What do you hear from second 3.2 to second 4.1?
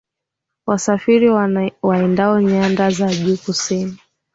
kusini